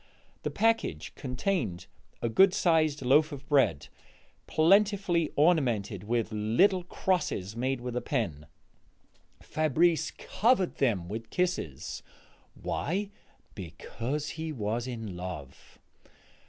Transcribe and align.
The 0.41 0.49
package 0.49 1.13
contained 1.13 1.85
a 2.23 2.27
good 2.27 2.55
sized 2.55 3.03
loaf 3.03 3.31
of 3.31 3.47
bread, 3.47 3.87
plentifully 4.47 5.31
ornamented 5.35 6.05
with, 6.05 6.31
little 6.31 6.83
crosses 6.85 7.55
made 7.55 7.81
with 7.81 7.95
a 7.95 8.01
pen. 8.01 8.47
Fabrice 9.43 10.09
covered 10.09 10.77
them 10.77 11.07
with 11.07 11.29
kisses. 11.29 12.01
Why? 12.59 13.11
Because 13.53 14.29
he 14.29 14.51
was 14.51 14.87
in 14.87 15.15
love. 15.15 15.77